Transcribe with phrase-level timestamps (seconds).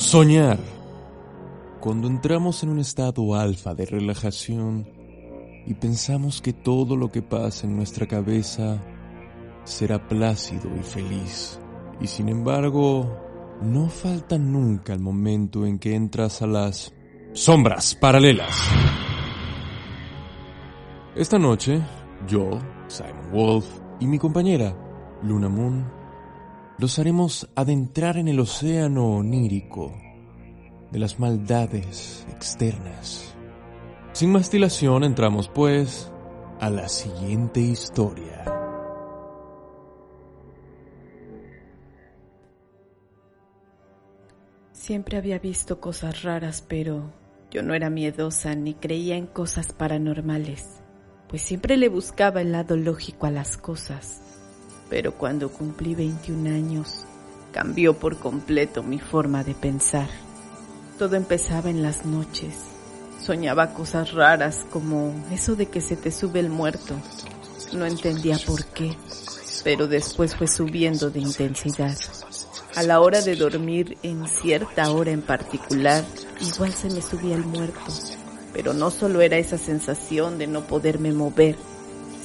[0.00, 0.58] Soñar.
[1.78, 4.88] Cuando entramos en un estado alfa de relajación
[5.66, 8.82] y pensamos que todo lo que pasa en nuestra cabeza
[9.64, 11.60] será plácido y feliz.
[12.00, 13.14] Y sin embargo,
[13.60, 16.94] no falta nunca el momento en que entras a las
[17.34, 18.58] sombras paralelas.
[21.14, 21.82] Esta noche,
[22.26, 22.58] yo,
[22.88, 23.66] Simon Wolf
[24.00, 24.74] y mi compañera,
[25.22, 25.99] Luna Moon,
[26.80, 29.92] los haremos adentrar en el océano onírico
[30.90, 33.34] de las maldades externas.
[34.12, 36.10] Sin más dilación entramos pues
[36.58, 38.46] a la siguiente historia.
[44.72, 47.12] Siempre había visto cosas raras, pero
[47.50, 50.80] yo no era miedosa ni creía en cosas paranormales,
[51.28, 54.39] pues siempre le buscaba el lado lógico a las cosas.
[54.90, 57.06] Pero cuando cumplí 21 años,
[57.52, 60.08] cambió por completo mi forma de pensar.
[60.98, 62.54] Todo empezaba en las noches.
[63.24, 66.94] Soñaba cosas raras como eso de que se te sube el muerto.
[67.72, 68.96] No entendía por qué,
[69.62, 71.96] pero después fue subiendo de intensidad.
[72.76, 76.04] A la hora de dormir, en cierta hora en particular,
[76.40, 77.92] igual se me subía el muerto.
[78.52, 81.56] Pero no solo era esa sensación de no poderme mover,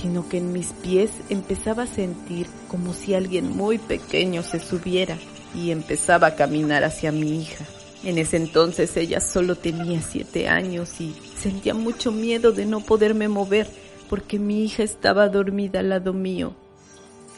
[0.00, 5.16] sino que en mis pies empezaba a sentir como si alguien muy pequeño se subiera
[5.54, 7.64] y empezaba a caminar hacia mi hija.
[8.04, 13.28] En ese entonces ella solo tenía siete años y sentía mucho miedo de no poderme
[13.28, 13.68] mover
[14.08, 16.54] porque mi hija estaba dormida al lado mío.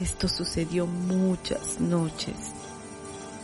[0.00, 2.34] Esto sucedió muchas noches.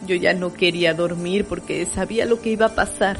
[0.06, 3.19] Yo ya no quería dormir porque sabía lo que iba a pasar.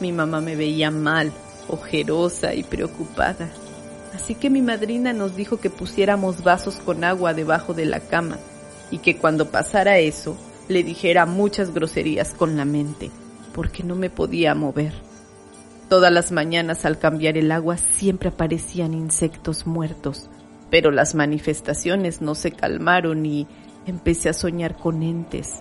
[0.00, 1.32] Mi mamá me veía mal,
[1.68, 3.50] ojerosa y preocupada.
[4.16, 8.38] Así que mi madrina nos dijo que pusiéramos vasos con agua debajo de la cama
[8.90, 13.10] y que cuando pasara eso le dijera muchas groserías con la mente,
[13.52, 14.94] porque no me podía mover.
[15.90, 20.30] Todas las mañanas al cambiar el agua siempre aparecían insectos muertos,
[20.70, 23.46] pero las manifestaciones no se calmaron y
[23.84, 25.60] empecé a soñar con entes,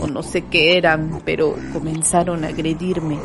[0.00, 3.20] o no sé qué eran, pero comenzaron a agredirme.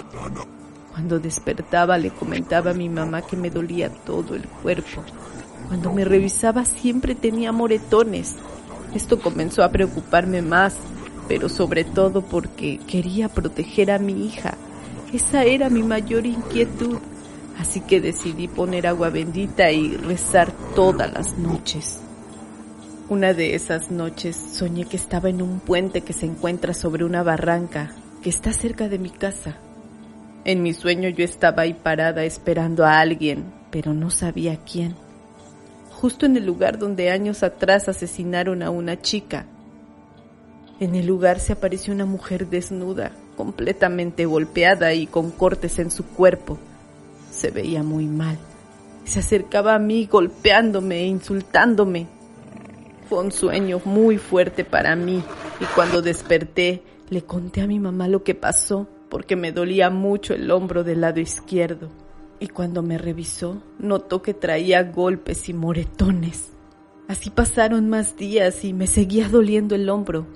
[0.98, 5.04] Cuando despertaba le comentaba a mi mamá que me dolía todo el cuerpo.
[5.68, 8.34] Cuando me revisaba siempre tenía moretones.
[8.96, 10.74] Esto comenzó a preocuparme más,
[11.28, 14.56] pero sobre todo porque quería proteger a mi hija.
[15.14, 16.98] Esa era mi mayor inquietud.
[17.60, 22.00] Así que decidí poner agua bendita y rezar todas las noches.
[23.08, 27.22] Una de esas noches soñé que estaba en un puente que se encuentra sobre una
[27.22, 27.92] barranca
[28.24, 29.58] que está cerca de mi casa.
[30.48, 34.96] En mi sueño yo estaba ahí parada esperando a alguien, pero no sabía quién.
[35.92, 39.46] Justo en el lugar donde años atrás asesinaron a una chica.
[40.80, 46.06] En el lugar se apareció una mujer desnuda, completamente golpeada y con cortes en su
[46.06, 46.58] cuerpo.
[47.30, 48.38] Se veía muy mal.
[49.04, 52.08] Se acercaba a mí golpeándome e insultándome.
[53.10, 55.22] Fue un sueño muy fuerte para mí
[55.60, 60.34] y cuando desperté le conté a mi mamá lo que pasó porque me dolía mucho
[60.34, 61.90] el hombro del lado izquierdo.
[62.40, 66.52] Y cuando me revisó, notó que traía golpes y moretones.
[67.08, 70.28] Así pasaron más días y me seguía doliendo el hombro.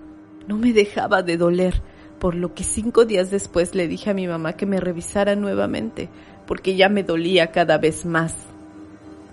[0.47, 1.81] No me dejaba de doler,
[2.17, 6.09] por lo que cinco días después le dije a mi mamá que me revisara nuevamente,
[6.47, 8.35] porque ya me dolía cada vez más.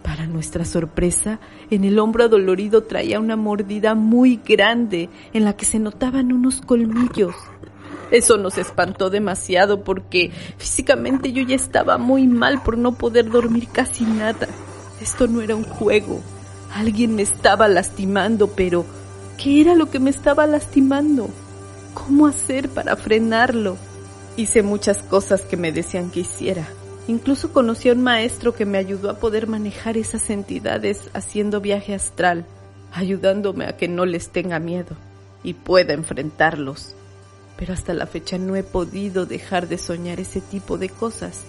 [0.03, 1.38] Para nuestra sorpresa,
[1.71, 6.60] en el hombro adolorido traía una mordida muy grande en la que se notaban unos
[6.60, 7.34] colmillos.
[8.10, 13.69] Eso nos espantó demasiado porque físicamente yo ya estaba muy mal por no poder dormir
[13.70, 14.48] casi nada.
[15.00, 16.20] Esto no era un juego.
[16.74, 18.86] Alguien me estaba lastimando, pero
[19.36, 21.28] ¿qué era lo que me estaba lastimando?
[21.92, 23.76] ¿Cómo hacer para frenarlo?
[24.36, 26.66] Hice muchas cosas que me decían que hiciera.
[27.08, 31.94] Incluso conocí a un maestro que me ayudó a poder manejar esas entidades haciendo viaje
[31.94, 32.47] astral,
[32.92, 34.97] ayudándome a que no les tenga miedo
[35.42, 36.94] y pueda enfrentarlos
[37.58, 41.42] pero hasta la fecha no he podido dejar de soñar ese tipo de cosas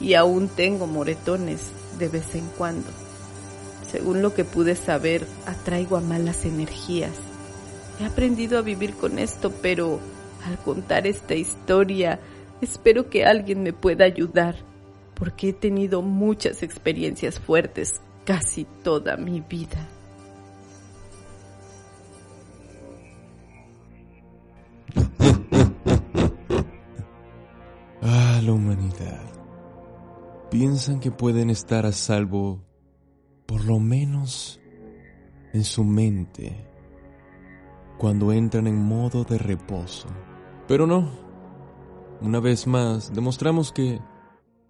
[0.00, 2.86] y aún tengo moretones de vez en cuando.
[3.90, 7.12] Según lo que pude saber, atraigo a malas energías.
[8.00, 9.98] He aprendido a vivir con esto, pero
[10.44, 12.20] al contar esta historia,
[12.60, 14.56] espero que alguien me pueda ayudar,
[15.14, 19.88] porque he tenido muchas experiencias fuertes casi toda mi vida.
[30.50, 32.62] Piensan que pueden estar a salvo,
[33.46, 34.60] por lo menos
[35.52, 36.66] en su mente,
[37.98, 40.08] cuando entran en modo de reposo.
[40.68, 41.10] Pero no,
[42.20, 44.00] una vez más, demostramos que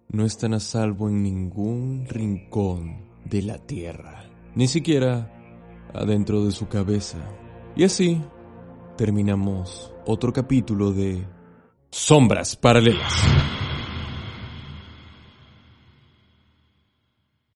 [0.09, 5.31] no están a salvo en ningún rincón de la Tierra, ni siquiera
[5.93, 7.17] adentro de su cabeza.
[7.75, 8.21] Y así
[8.97, 11.27] terminamos otro capítulo de
[11.91, 13.13] Sombras Paralelas.